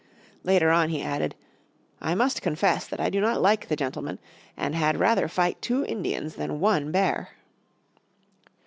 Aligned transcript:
Later 0.43 0.71
on 0.71 0.89
he 0.89 1.03
added, 1.03 1.35
"I 2.01 2.15
must 2.15 2.41
confess 2.41 2.87
that 2.87 2.99
I 2.99 3.11
do 3.11 3.21
not 3.21 3.39
like 3.39 3.67
the 3.67 3.75
gentlemen, 3.75 4.17
and 4.57 4.73
had 4.73 4.97
rather 4.97 5.27
fight 5.27 5.61
two 5.61 5.85
Indians 5.85 6.37
than 6.37 6.59
one 6.59 6.91
bear." 6.91 7.29